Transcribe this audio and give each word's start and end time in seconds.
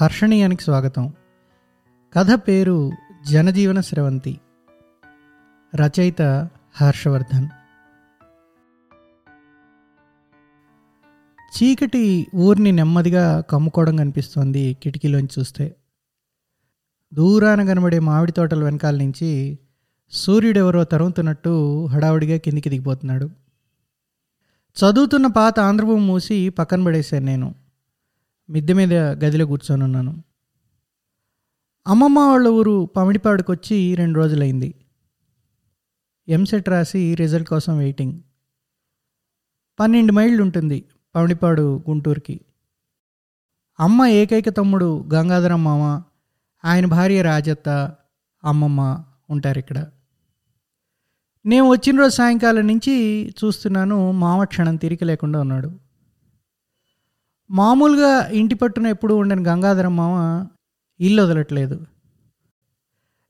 హర్షణీయానికి 0.00 0.62
స్వాగతం. 0.62 1.12
కథ 2.14 2.26
పేరు 2.48 2.92
జనజీవన 3.30 3.80
స్రవంతి. 3.80 4.40
రచయిత 5.74 6.22
హర్షవర్ధన్. 6.74 7.48
చీకటి 11.56 12.26
ఊరిని 12.34 12.72
నెమ్మదిగా 12.72 13.40
కమ్ముకోవడం 13.40 13.96
కనిపిస్తోంది 13.96 14.76
కిటికీలోంచి 14.82 15.28
చూస్తే. 15.38 15.76
దూరాన 17.14 17.66
కనబడే 17.66 17.98
మామిడి 17.98 18.32
తోటల 18.32 18.64
వెనకాల 18.64 18.96
నుంచి 18.96 19.58
సూర్యుడెవరో 20.10 20.84
తరుముతున్నట్టు 20.84 21.86
హడావుడిగా 21.86 22.38
కిందికి 22.38 22.70
దిగిపోతున్నాడు. 22.70 23.30
చదువుతున్న 24.78 25.26
పాత 25.26 25.60
ఆంధ్రభూమి 25.60 26.06
మూసి 26.06 26.48
పక్కన 26.48 26.84
పడేశాను 26.84 27.26
నేను. 27.26 27.65
మిద్దె 28.50 28.72
మీద 28.72 28.94
గదిలో 28.94 29.46
కూర్చొని 29.46 29.84
ఉన్నాను. 29.84 30.24
అమ్మమ్మ 31.86 32.18
వాళ్ళ 32.18 32.48
ఊరు 32.48 32.90
పమిడిపాడుకు 32.96 33.52
వచ్చి 33.52 33.94
రెండు 33.94 34.18
రోజులైంది. 34.18 34.74
ఎంసెట్ 36.28 36.68
రాసి 36.68 37.14
రిజల్ట్ 37.14 37.48
కోసం 37.48 37.78
వెయిటింగ్. 37.78 38.20
పన్నెండు 39.80 40.12
మైళ్ళు 40.12 40.42
ఉంటుంది 40.42 40.84
పమిడిపాడు 41.14 41.84
గుంటూరుకి. 41.90 42.40
అమ్మ 43.80 44.06
ఏకైక 44.06 44.48
తమ్ముడు 44.48 45.08
గంగాధరం 45.14 45.64
మామ 45.64 46.02
ఆయన 46.64 46.86
భార్య 46.86 47.22
రాజత్త 47.22 47.96
అమ్మమ్మ 48.44 49.04
ఉంటారు 49.30 49.58
ఇక్కడ. 49.58 49.86
నేను 51.46 51.68
వచ్చిన 51.68 51.98
రోజు 51.98 52.14
సాయంకాలం 52.14 52.66
నుంచి 52.66 53.26
చూస్తున్నాను 53.28 54.12
మామ 54.12 54.44
క్షణం 54.44 54.76
తిరిగి 54.76 55.04
లేకుండా 55.04 55.40
ఉన్నాడు. 55.40 55.85
మామూలుగా 57.50 58.28
ఇంటి 58.28 58.54
పట్టున 58.54 58.86
ఎప్పుడు 58.86 59.14
ఉండని 59.14 59.44
గంగాధరం 59.44 59.96
మామ 59.96 60.46
ఇల్లు 61.00 61.22
వదలట్లేదు. 61.22 61.86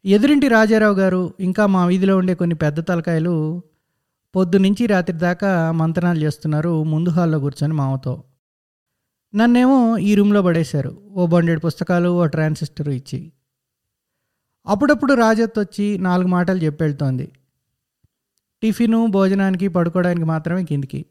ఎదురింటి 0.04 0.48
రాజారావు 0.48 0.94
గారు 0.94 1.34
ఇంకా 1.40 1.66
మా 1.66 1.86
వీధిలో 1.86 2.16
ఉండే 2.16 2.34
కొన్ని 2.34 2.56
పెద్ద 2.56 2.88
తలకాయలు 2.88 3.62
పొద్దు 4.36 4.56
నుంచి 4.58 4.86
రాత్రి 4.86 5.16
దాకా 5.16 5.72
మంతనాలు 5.72 6.18
చేస్తున్నారు 6.18 6.84
ముందు 6.84 7.08
హాల్లో 7.08 7.38
కూర్చొని 7.38 7.72
మామతో. 7.72 8.24
నన్నేమో 9.34 9.98
ఈ 9.98 10.14
రూమ్లో 10.14 10.42
పడేశారు. 10.42 11.02
ఓ 11.12 11.26
బండెడ్ 11.26 11.64
పుస్తకాలు 11.64 12.08
ఓ 12.08 12.26
ట్రాన్సిస్టర్ 12.26 12.88
ఇచ్చి. 12.88 13.32
అప్పుడప్పుడు 14.66 15.14
రాజత్ 15.14 15.58
వచ్చి 15.58 15.98
నాలుగు 15.98 16.28
మాటలు 16.28 16.58
చెప్పి 16.58 16.84
వెళ్తోంది 16.84 17.32
టిఫిను 18.62 19.06
భోజనానికి 19.06 19.68
పడుకోవడానికి 19.68 20.26
మాత్రమే 20.26 20.64
కిందికి. 20.64 21.06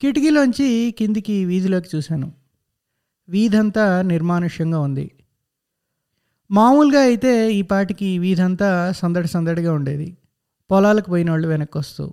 కిటికీలోంచి 0.00 0.94
కిందికి 0.98 1.44
వీధిలోకి 1.44 1.88
చూశాను. 1.96 2.32
వీధంతా 3.28 4.02
నిర్మానుష్యంగా 4.02 4.80
ఉంది. 4.80 5.10
మామూలుగా 6.50 7.00
అయితే 7.00 7.52
ఈ 7.52 7.62
పాటికి 7.62 8.18
వీధంతా 8.18 8.92
సందడి 8.92 9.28
సందడిగా 9.28 9.72
ఉండేది. 9.72 10.16
పొలాలకు 10.70 11.10
పోయిన 11.10 11.30
వాళ్ళు 11.30 11.48
వెనక్కి 11.48 11.78
వస్తూ 11.78 12.12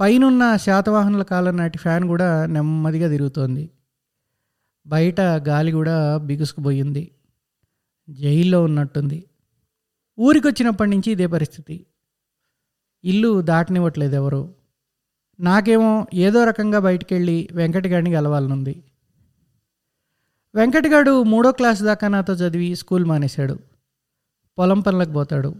పైనున్న 0.00 0.56
శాతవాహనుల 0.56 1.22
కాలం 1.22 1.56
నాటి 1.56 1.78
ఫ్యాన్ 1.78 2.04
కూడా 2.04 2.46
నెమ్మదిగా 2.46 3.08
తిరుగుతోంది. 3.08 3.70
బయట 4.86 5.20
గాలి 5.20 5.72
కూడా 5.72 6.16
బిగుసుకుపోయింది. 6.16 7.10
జైల్లో 8.10 8.64
ఉన్నట్టుంది. 8.64 9.24
ఊరికొచ్చినప్పటి 10.18 10.90
నుంచి 10.90 11.12
ఇదే 11.12 11.26
పరిస్థితి. 11.26 11.86
ఇల్లు 13.04 13.40
దాటనివ్వట్లేదు 13.40 14.14
ఎవరు. 14.14 14.63
నాకేమో 15.40 16.06
ఏదో 16.14 16.44
రకంగా 16.44 16.78
బయటికి 16.78 17.14
వెళ్ళి 17.14 17.48
వెంకటగాడిని 17.52 18.14
గెలవాలనుంది. 18.14 18.82
వెంకటగాడు 20.54 21.22
మూడో 21.22 21.52
క్లాస్ 21.52 21.82
దాకా 21.82 22.08
నాతో 22.08 22.32
చదివి 22.32 22.76
స్కూల్ 22.76 23.04
మానేశాడు. 23.04 23.58
పొలం 24.58 24.80
పనులకు 24.80 25.10
పోతాడు. 25.12 25.54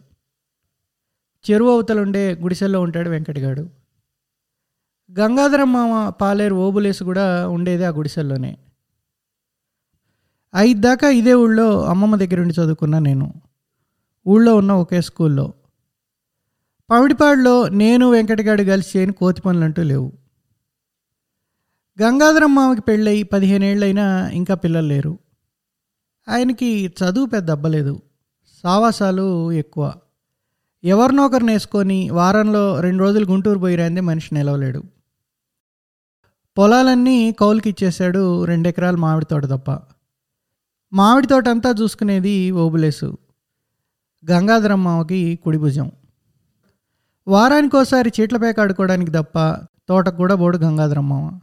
చెరువు 1.50 1.70
అవతలుండే 1.70 2.34
గుడిసెల్లో 2.34 2.80
ఉంటాడు 2.80 3.08
వెంకటగాడు 3.10 3.70
గంగాధరం 5.20 5.72
మామ 5.72 6.08
పాలేరు 6.08 6.54
ఓబులేసు 6.54 7.04
కూడా 7.04 7.48
ఉండేది 7.48 7.84
ఆ 7.84 7.88
గుడిసెల్లోనే. 7.88 8.58
ఐదు 10.56 10.80
దాకా 10.80 11.08
ఇదే 11.08 11.34
ఊళ్ళో 11.34 11.84
అమ్మమ్మ 11.84 12.16
దగ్గర 12.16 12.40
ఉండి 12.40 12.54
చదువుకున్నా 12.54 12.98
నేను. 12.98 13.32
ఊళ్ళో 14.26 14.56
ఉన్న 14.56 14.72
ఒకే 14.72 15.00
స్కూల్లో. 15.00 15.54
పమిడిపాడులో 16.90 17.68
నేను 17.68 18.10
వెంకటగాడు 18.10 18.62
కలిసి 18.62 18.98
చేయని 18.98 19.12
కోతి 19.12 19.42
పనులంటూ 19.42 19.64
అంటూ 19.64 19.82
లేవు. 19.82 20.12
గంగాధరం 22.02 22.54
మామకి 22.54 22.80
పెళ్ళయి 22.80 23.22
పదిహేనేళ్ళైనా 23.22 24.30
ఇంకా 24.30 24.54
పిల్లలు 24.54 24.86
లేరు. 24.86 25.18
ఆయనకి 26.28 26.86
చదువు 26.86 27.26
పెద్ద 27.26 27.50
అబ్బలేదు. 27.50 28.02
సావాసాలు 28.62 29.52
ఎక్కువ. 29.52 29.92
ఎవరినో 30.84 31.26
ఒకరిని 31.26 31.52
వేసుకొని 31.52 32.10
వారంలో 32.10 32.80
రెండు 32.80 33.02
రోజులు 33.02 33.26
గుంటూరు 33.26 33.58
పోయిరాందే 33.58 34.00
మనిషి 34.00 34.34
నిలవలేడు. 34.34 34.82
పొలాలన్నీ 36.58 37.32
కౌలుకి 37.32 37.68
ఇచ్చేశాడు 37.68 38.44
రెండెకరాలు 38.44 38.96
మామిడి 38.96 39.26
తోట 39.26 39.44
తప్ప. 39.44 39.80
మామిడి 40.92 41.26
తోట 41.26 41.48
అంతా 41.48 41.74
చూసుకునేది 41.82 42.50
ఓబులేసు. 42.50 43.18
గంగాధరమ్మకి 44.30 44.84
మామకి 44.84 45.36
కుడి 45.36 45.58
భుజం. 45.58 45.92
వారానికోసారి 47.28 48.12
చీట్లపేక 48.20 48.60
ఆడుకోవడానికి 48.60 49.10
తప్ప 49.10 49.38
తోటకు 49.88 50.16
కూడా 50.16 50.34
బోడు 50.34 50.58
గంగాధరం 50.58 51.40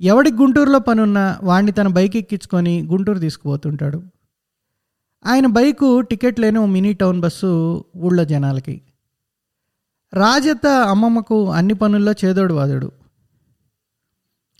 ఎవడికి 0.00 0.36
గుంటూరులో 0.36 0.78
పనున్నా 0.78 1.38
వాణ్ణి 1.42 1.72
తన 1.72 1.88
బైక్ 1.88 2.16
ఎక్కించుకొని 2.16 2.82
గుంటూరు 2.82 3.18
తీసుకుపోతుంటాడు. 3.18 4.02
ఆయన 5.26 5.46
బైకు 5.46 6.00
టికెట్ 6.00 6.40
లేని 6.40 6.58
ఓ 6.58 6.66
మినీ 6.66 6.92
టౌన్ 6.92 7.20
బస్సు 7.20 7.84
ఊళ్ళో 7.96 8.24
జనాలకి. 8.24 8.82
రాజత్త 10.14 10.66
అమ్మమ్మకు 10.66 11.50
అన్ని 11.50 11.74
పనుల్లో 11.74 12.12
చేదోడు 12.24 12.54
వాదుడు. 12.54 12.92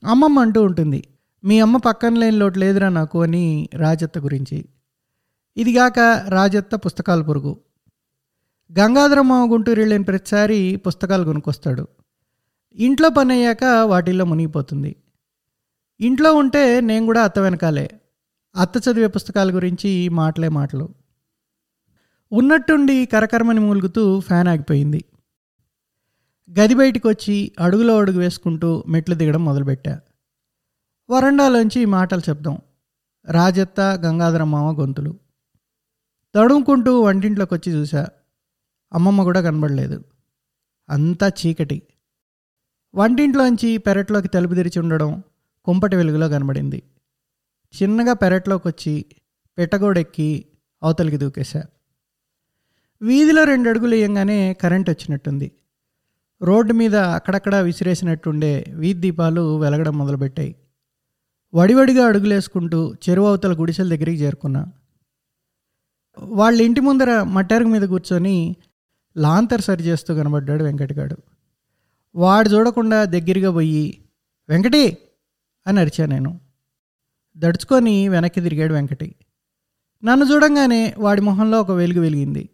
అమ్మమ్మ 0.05 0.39
అంటూ 0.41 0.63
ఉంటుంది 0.63 1.05
మీ 1.45 1.61
అమ్మ 1.61 1.77
పక్కన 1.77 2.15
లేని 2.15 2.37
లోటు 2.37 2.59
లేదురా 2.59 2.89
నాకు 2.89 3.23
అని 3.23 3.69
రాజత్త 3.75 4.19
గురించి. 4.19 4.65
ఇదిగాక 5.57 5.99
రాజత్త 6.29 6.75
పుస్తకాల 6.75 7.23
పురుగు. 7.23 7.61
గంగాధరమ్మ 8.79 9.49
గుంటూరు 9.53 9.81
వెళ్ళిన 9.81 10.03
ప్రతిసారి 10.03 10.77
పుస్తకాలు 10.77 11.25
కొనుక్కొస్తాడు. 11.25 11.89
ఇంట్లో 12.75 13.09
పని 13.09 13.35
అయ్యాక 13.35 13.65
వాటిల్లో 13.65 14.25
మునిగిపోతుంది. 14.25 14.97
ఇంట్లో 16.01 16.35
ఉంటే 16.35 16.81
నేను 16.81 17.07
కూడా 17.07 17.23
అత్త 17.23 17.39
వెనకాలే. 17.39 17.91
అత్త 18.57 18.89
చదివే 18.89 19.07
పుస్తకాల 19.07 19.55
గురించి 19.55 20.09
మాటలే 20.09 20.49
మాటలు. 20.49 20.89
ఉన్నట్టుండి 22.33 23.07
కరకరమని 23.07 23.61
మూలుగుతూ 23.61 24.21
ఫ్యాన్ 24.21 24.49
ఆగిపోయింది. 24.49 25.05
గది 26.51 26.75
బయటికి 26.75 27.09
వచ్చి 27.09 27.53
అడుగులో 27.61 27.99
అడుగు 27.99 28.19
వేసుకుంటూ 28.19 28.85
మెట్లు 28.89 29.15
దిగడం 29.15 29.45
మొదలుపెట్టా. 29.45 30.01
వరండాలోంచి 31.11 31.85
మాటలు 31.85 32.21
చెప్దాం. 32.29 32.59
రాజత్త 33.31 33.81
గంగాధర 33.81 34.45
మామ 34.45 34.81
గొంతులు. 34.81 35.19
తడుముకుంటూ 36.35 37.01
వంటింట్లోకి 37.01 37.55
వచ్చి 37.55 37.73
చూశా. 37.73 38.09
అమ్మమ్మ 38.95 39.23
కూడా 39.23 39.41
కనబడలేదు. 39.41 40.05
అంతా 40.91 41.29
చీకటి. 41.29 41.83
వంటింట్లోంచి 42.95 43.79
పెరట్లోకి 43.79 44.29
తలుపు 44.29 44.55
తెరిచి 44.55 44.79
ఉండడం 44.79 45.23
కుంపటి 45.65 45.97
వెలుగులో 45.97 46.29
కనబడింది. 46.29 46.83
చిన్నగా 47.83 48.13
పెరట్లోకి 48.13 48.69
వచ్చి 48.69 49.05
పెట్టగోడెక్కి 49.59 50.47
అవతలికి 50.83 51.17
దూకేశా. 51.17 51.63
వీధిలో 53.03 53.45
రెండు 53.45 53.69
అడుగులు 53.69 53.95
వేయంగానే 53.95 54.55
కరెంట్ 54.55 54.91
వచ్చినట్టుంది. 54.91 55.53
రోడ్డు 56.43 56.73
మీద 56.73 56.97
అక్కడక్కడ 56.97 57.55
విసిరేసినట్టుండే 57.57 58.65
వీధి 58.69 59.01
దీపాలు 59.01 59.61
వెలగడం 59.61 59.99
మొదలుపెట్టాయి. 59.99 60.57
వడివడిగా 61.55 62.07
అడుగులేసుకుంటూ 62.07 62.95
చెరువు 63.09 63.27
అవతల 63.27 63.61
గుడిసెల 63.61 63.89
దగ్గరికి 63.89 64.23
చేరుకున్నా. 64.23 64.67
వాళ్ళ 66.19 66.63
ఇంటి 66.63 66.81
ముందర 66.81 67.23
మట్టెరుగు 67.23 67.69
మీద 67.69 67.83
కూర్చొని 67.83 68.57
లాంతర్ 69.17 69.61
సరి 69.61 69.83
చేస్తూ 69.83 70.15
కనబడ్డాడు 70.15 70.65
వెంకటగాడు. 70.65 71.17
వాడు 72.15 72.49
చూడకుండా 72.49 73.05
దగ్గరగా 73.05 73.51
పోయి 73.51 74.05
వెంకటి! 74.49 74.99
అని 75.67 75.81
అరిచా 75.81 76.07
నేను. 76.07 76.41
దడుచుకొని 77.37 78.09
వెనక్కి 78.09 78.41
తిరిగాడు 78.41 78.75
వెంకటి. 78.75 79.15
నన్ను 80.05 80.27
చూడంగానే 80.27 80.95
వాడి 80.99 81.21
మొహంలో 81.21 81.61
ఒక 81.61 81.71
వెలుగు 81.71 82.01
వెలిగింది. 82.01 82.49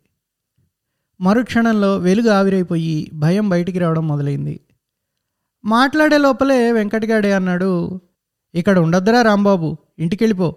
మరుక్షణంలో 1.21 1.97
వెలుగు 1.97 2.29
ఆవిరైపోయి 2.29 3.11
భయం 3.15 3.49
బయటికి 3.49 3.79
రావడం 3.79 4.09
మొదలైంది. 4.09 4.61
మాట్లాడే 5.65 6.19
లోపలే 6.19 6.73
వెంకటగాడే 6.73 7.33
అన్నాడు 7.33 8.01
ఇక్కడ 8.55 8.79
ఉండొద్దురా 8.79 9.23
రాంబాబు 9.23 9.77
ఇంటికెళ్ళిపో. 9.99 10.57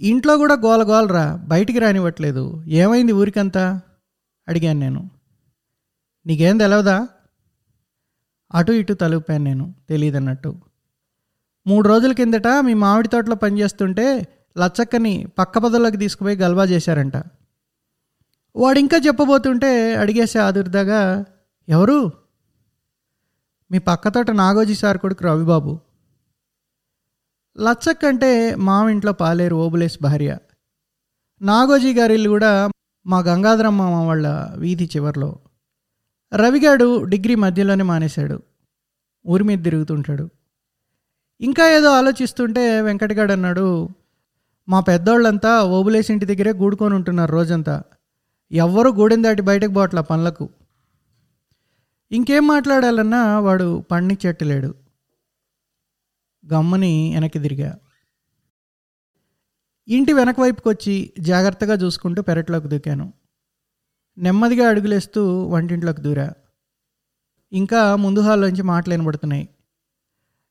ఇంట్లో 0.00 0.36
కూడా 0.36 0.54
గోల 0.54 0.82
గోలరా 0.82 1.36
బయటికి 1.36 1.78
రానివ్వట్లేదు. 1.78 2.64
ఏమైంది 2.66 3.12
ఊరికంతా? 3.12 3.80
అడిగాను 4.48 4.80
నేను. 4.80 5.10
నీకేం 6.26 6.58
తెలవదా? 6.58 7.08
అటు 8.54 8.72
ఇటు 8.72 8.92
తలుపాను 8.92 9.44
నేను 9.44 9.74
తెలియదన్నట్టు 9.88 10.60
మూడు 11.66 11.88
రోజుల 11.88 12.12
కిందట 12.12 12.46
మీ 12.60 12.74
మామిడి 12.74 13.08
తోటలో 13.08 13.34
పనిచేస్తుంటే 13.34 14.26
లచ్చక్కని 14.58 15.26
పక్క 15.38 15.58
పదలోకి 15.58 15.96
తీసుకుపోయి 15.96 16.36
గల్వా 16.36 16.64
చేశారంట. 16.64 17.16
వాడు 18.56 18.78
ఇంకా 18.78 18.96
చెప్పబోతుంటే 18.96 19.94
అడిగేసే 19.94 20.38
ఆదుర్దాగా 20.38 21.24
ఎవరు? 21.68 22.12
మీ 23.70 23.78
పక్క 23.78 24.08
తోట 24.08 24.30
నాగోజీ 24.30 24.74
సార్ 24.74 24.98
కొడుకు 24.98 25.24
రవిబాబు. 25.24 25.80
లచ్చక్క 27.60 28.04
అంటే 28.04 28.54
మావింట్లో 28.54 29.12
పాలేరు 29.12 29.56
ఓబులేస్ 29.56 29.98
భార్య. 30.02 30.38
నాగోజీ 31.42 31.94
గారి 31.94 32.14
ఇల్లు 32.14 32.28
కూడా 32.28 32.71
మా 33.06 33.18
గంగాధరమ్మ 33.18 33.82
వాళ్ళ 33.82 34.50
వీధి 34.56 34.90
చివర్లో 34.96 35.38
రవిగాడు 36.34 37.04
డిగ్రీ 37.04 37.34
మధ్యలోనే 37.34 37.84
మానేశాడు. 37.84 38.42
ఊరి 39.26 39.44
మీద 39.44 39.64
తిరుగుతుంటాడు. 39.64 40.30
ఇంకా 41.40 41.70
ఏదో 41.72 41.90
ఆలోచిస్తుంటే 41.90 42.80
వెంకటగాడు 42.80 43.32
అన్నాడు 43.32 43.88
మా 44.68 44.80
పెద్దోళ్ళంతా 44.80 45.62
ఓబులేసి 45.62 46.12
ఇంటి 46.12 46.26
దగ్గరే 46.26 46.52
గూడుకొని 46.52 46.94
ఉంటున్నారు 46.94 47.32
రోజంతా. 47.32 47.82
ఎవ్వరూ 48.52 48.92
గూడెం 48.92 49.22
దాటి 49.24 49.42
బయటకు 49.42 49.72
పోవట్లా 49.72 50.00
పనులకు. 50.00 50.48
ఇంకేం 52.12 52.46
మాట్లాడాలన్నా 52.46 53.38
వాడు 53.38 53.84
పండించెట్టలేడు 53.90 54.74
గమ్మని 56.52 57.10
వెనక్కి 57.14 57.38
తిరిగా. 57.38 57.78
ఇంటి 59.88 60.12
వెనక 60.12 60.40
వైపుకి 60.40 60.68
వచ్చి 60.68 61.12
జాగ్రత్తగా 61.20 61.74
చూసుకుంటూ 61.74 62.22
పెరట్లోకి 62.22 62.68
దూకాను. 62.68 63.12
నెమ్మదిగా 64.18 64.68
అడుగులేస్తూ 64.68 65.46
వంటింట్లోకి 65.46 66.02
దూరా. 66.02 66.32
ఇంకా 67.52 67.96
ముందు 67.96 68.20
హాల్లోంచి 68.20 68.62
మాటలు 68.62 68.94
వినబడుతున్నాయి. 68.94 69.48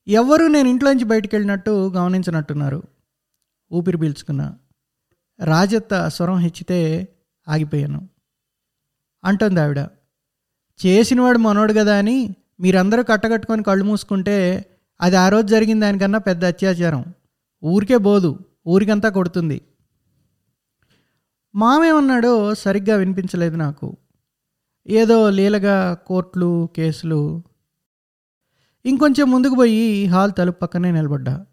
ఎవ్వరూ 0.07 0.47
నేను 0.47 0.67
ఇంట్లోంచి 0.67 1.03
బయటికి 1.03 1.35
వెళ్ళినట్టు 1.35 1.89
గమనించినట్టున్నారు. 1.89 2.83
ఊపిరి 3.71 3.97
పీల్చుకున్నా. 3.97 4.57
రాజత్త 5.43 6.07
స్వరం 6.07 6.37
హెచ్చితే 6.37 7.07
ఆగిపోయాను. 7.47 8.09
అంటుంది 9.23 9.59
ఆవిడ. 9.59 9.79
చేసినవాడు 10.85 11.37
మనోడు 11.37 11.73
కదా 11.73 11.97
అని 11.97 12.35
మీరందరూ 12.59 13.03
కట్టకట్టుకొని 13.03 13.63
కళ్ళు 13.63 13.85
మూసుకుంటే 13.85 14.65
అది 15.01 15.15
ఆ 15.15 15.29
రోజు 15.29 15.47
జరిగిన 15.47 15.79
దానికన్నా 15.79 16.19
పెద్ద 16.19 16.45
అత్యాచారం. 16.45 17.13
ఊరికే 17.63 17.97
బోదు. 17.97 18.39
ఊరికంతా 18.67 19.09
కొడుతుంది. 19.09 19.61
మామేమన్నాడో 21.55 22.55
సరిగ్గా 22.55 22.95
వినిపించలేదు 22.95 23.55
నాకు. 23.55 23.97
ఏదో 24.87 25.29
లీలగా 25.29 25.93
కోర్టులు 25.93 26.69
కేసులు. 26.75 27.43
ఇంకొంచెం 28.85 29.31
ముందుకు 29.31 29.55
పోయి 29.55 30.05
హాల్ 30.05 30.31
తలుపు 30.37 30.59
పక్కనే 30.59 30.91
నిలబడ్డా. 30.91 31.45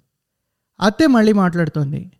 అత్తే 0.80 1.06
మళ్ళీ 1.06 1.32
మాట్లాడుతోంది. 1.32 2.12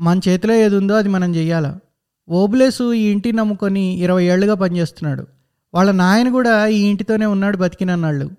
మన 0.00 0.20
చేతిలో 0.28 0.54
ఏది 0.54 0.76
ఉందో 0.76 0.94
అది 0.94 1.08
మనం 1.08 1.34
చెయ్యాలా? 1.34 1.80
ఓబులేసు 2.28 2.92
ఈ 2.92 3.10
ఇంటిని 3.10 3.38
నమ్ముకొని 3.38 3.80
ఇరవై 3.80 4.24
ఏళ్ళుగా 4.24 4.54
పనిచేస్తున్నాడు. 4.54 5.26
వాళ్ళ 5.74 5.90
నాయన 5.90 6.28
కూడా 6.28 6.66
ఈ 6.66 6.80
ఇంటితోనే 6.80 7.26
ఉన్నాడు 7.26 7.56
బతికినన్నాళ్ళు. 7.56 8.30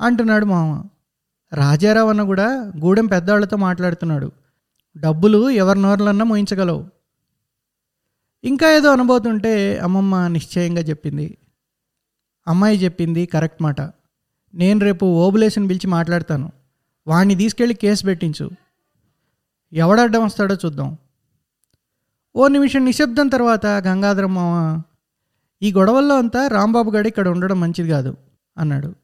అంటున్నాడు 0.00 0.44
మామ. 0.44 0.84
రాజారావు 1.52 2.08
అన్న 2.08 2.22
కూడా 2.22 2.72
గూడెం 2.80 3.06
పెద్దవాళ్ళతో 3.06 3.56
మాట్లాడుతున్నాడు. 3.56 4.32
డబ్బులు 4.96 5.50
ఎవరి 5.50 5.82
నోర్లన్నా 5.82 6.24
మోయించగలవు. 6.24 6.86
ఇంకా 8.44 8.72
ఏదో 8.72 8.92
అనబోతుంటే 8.92 9.78
అమ్మమ్మ 9.78 10.26
నిశ్చయంగా 10.26 10.82
చెప్పింది. 10.82 11.38
అమ్మాయి 12.48 12.84
చెప్పింది 12.84 13.26
కరెక్ట్ 13.26 13.62
మాట. 13.62 13.80
నేను 14.54 14.80
రేపు 14.80 15.06
ఓబులేషన్ 15.06 15.68
పిలిచి 15.68 15.86
మాట్లాడతాను. 15.86 16.52
వాణ్ణి 17.06 17.34
తీసుకెళ్ళి 17.34 17.74
కేసు 17.74 18.04
పెట్టించు. 18.04 18.50
ఎవడడ్డం 19.72 20.24
వస్తాడో 20.24 20.54
చూద్దాం. 20.54 20.96
ఓ 22.36 22.48
నిమిషం 22.48 22.84
నిశ్శబ్దం 22.84 23.28
తర్వాత 23.28 23.66
గంగాధరం 23.66 24.34
మామ 24.34 24.82
ఈ 25.62 25.72
గొడవల్లో 25.72 26.18
అంతా 26.18 26.46
రాంబాబు 26.46 26.90
గడి 26.90 27.08
ఇక్కడ 27.08 27.28
ఉండడం 27.28 27.60
మంచిది 27.60 27.88
కాదు 27.88 28.16
అన్నాడు. 28.58 28.94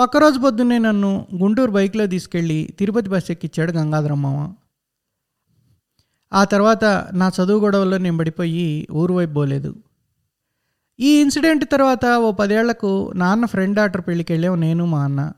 పక్క 0.00 0.16
రోజు 0.16 0.38
పొద్దున్నే 0.38 0.78
నన్ను 0.78 1.26
గుంటూరు 1.34 1.70
బైక్లో 1.70 2.06
తీసుకెళ్ళి 2.06 2.76
తిరుపతి 2.78 3.08
బస్ 3.08 3.30
ఎక్కిచ్చాడు 3.30 3.72
గంగాధరం 3.72 4.22
మామ 4.22 4.54
ఆ 6.32 6.44
తర్వాత 6.44 6.84
నా 7.12 7.28
చదువు 7.28 7.60
గొడవల్లో 7.60 7.98
నేను 7.98 8.18
పడిపోయి 8.18 8.88
ఊరు 8.92 9.14
వైపు 9.14 9.32
పోలేదు. 9.32 9.74
ఈ 11.00 11.20
ఇన్సిడెంట్ 11.20 11.64
తర్వాత 11.72 12.06
ఓ 12.06 12.32
పదేళ్ళకు 12.32 13.12
నాన్న 13.14 13.44
ఫ్రెండ్ 13.44 13.76
డాక్టర్ 13.76 14.00
పెళ్ళికి 14.08 14.32
వెళ్ళాం 14.32 14.60
నేను 14.60 14.86
మా 14.86 15.04
అన్న. 15.04 15.32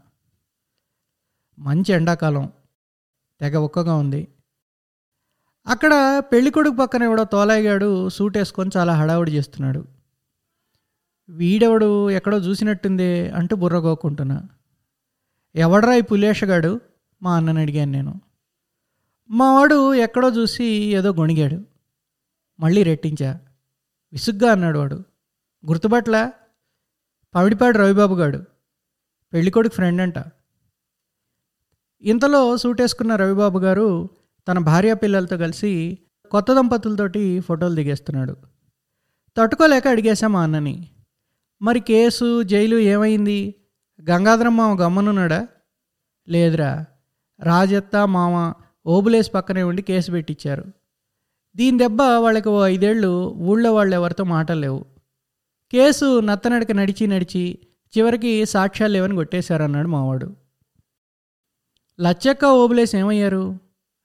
మంచి 1.59 1.93
ఎండాకాలం. 1.93 2.53
తెగ 3.41 3.57
ఒక్కగా 3.57 3.95
ఉంది. 3.95 4.29
అక్కడ 5.67 6.23
పెళ్ళికొడుకు 6.33 6.77
పక్కన 6.77 7.03
ఎవడో 7.03 7.25
తోలాయిగాడు 7.25 8.09
సూట్ 8.09 8.37
వేసుకొని 8.37 8.71
చాలా 8.77 8.95
హడావుడి 8.95 9.33
చేస్తున్నాడు. 9.33 9.92
వీడెవడు 11.33 12.11
ఎక్కడో 12.11 12.39
చూసినట్టుందే 12.39 13.31
అంటూ 13.31 13.57
బుర్రగోకుంటున్నా 13.57 14.49
ఎవడరా 15.55 15.95
ఈ 15.95 16.01
పులేషగాడు? 16.01 16.81
మా 17.23 17.37
అన్నని 17.37 17.61
అడిగాను 17.61 17.93
నేను. 17.93 18.21
మా 19.31 19.55
వాడు 19.55 19.95
ఎక్కడో 19.95 20.29
చూసి 20.29 20.65
ఏదో 20.65 21.13
గొణిగాడు. 21.13 21.65
మళ్ళీ 22.61 22.83
రెట్టించా. 22.83 23.41
విసుగ్గా 24.13 24.53
అన్నాడు 24.53 24.79
వాడు. 24.79 24.95
గుర్తుపట్లా 25.67 26.33
పవిడిపాడు 27.35 27.79
రవిబాబు 27.79 28.15
గాడు. 28.15 28.45
పెళ్ళికొడుకు 29.33 29.75
ఫ్రెండ్ 29.75 30.03
అంట 30.03 30.15
ఇంతలో 32.03 32.57
సూట్ 32.57 32.81
వేసుకున్న 32.81 33.17
రవిబాబు 33.17 33.59
గారు 33.59 34.09
తన 34.49 34.59
భార్య 34.59 34.95
పిల్లలతో 34.95 35.39
కలిసి 35.39 35.99
కొత్త 36.31 36.53
దంపతులతోటి 36.53 37.41
ఫోటోలు 37.41 37.75
దిగేస్తున్నాడు. 37.75 38.37
తట్టుకోలేక 39.37 39.89
అడిగేశా 39.89 40.27
మా 40.27 40.43
అన్నని. 40.43 40.89
మరి 41.63 41.81
కేసు 41.81 42.43
జైలు 42.43 42.77
ఏమైంది? 42.77 43.55
గంగాధరం 44.11 44.57
మామ 44.57 44.81
గమ్మనున్నాడా 44.81 45.49
లేదురా. 46.29 46.85
రాజత్త 47.41 47.97
మామ 47.97 48.53
ఓబులేసి 48.87 49.31
పక్కనే 49.31 49.63
ఉండి 49.63 49.83
కేసు 49.83 50.11
పెట్టించారు 50.11 50.65
దీని 51.57 51.79
దెబ్బ 51.79 52.03
వాళ్ళకి 52.03 52.49
ఓ 52.49 52.67
ఐదేళ్ళు 52.67 53.35
ఊళ్ళో 53.35 53.75
వాళ్ళు 53.75 53.95
ఎవరితో 53.95 54.25
మాటలేవు. 54.25 54.85
కేసు 55.73 56.21
నత్తనడక 56.21 56.73
నడిచి 56.73 57.07
నడిచి 57.07 57.59
చివరికి 57.99 58.47
సాక్ష్యాలు 58.47 58.93
లేవని 58.93 59.15
కొట్టేశారన్నాడు 59.15 59.89
మావాడు. 59.89 60.37
లచ్చక్క 62.01 62.45
ఓబులేసి 62.45 62.99
ఏమయ్యారు? 62.99 63.59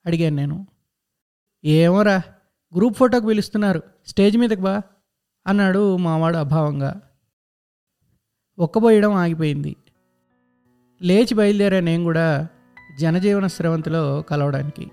అడిగాను 0.06 0.36
నేను. 0.36 0.66
ఏమోరా 1.64 2.22
గ్రూప్ 2.76 2.94
ఫోటోకి 2.94 3.26
పిలుస్తున్నారు. 3.26 3.82
స్టేజ్ 4.06 4.38
మీదకి 4.38 4.60
బా 4.60 4.82
అన్నాడు 5.46 5.96
మావాడు 5.96 6.36
అభావంగా. 6.36 7.00
ఒక్కబోయడం 8.58 9.12
ఆగిపోయింది. 9.12 9.76
లేచి 11.02 11.34
బయలుదేరా 11.34 11.80
నేను 11.80 12.02
కూడా 12.02 12.48
జనజీవన 13.00 13.46
స్రవంతిలో 13.46 14.22
కలవడానికి. 14.22 14.90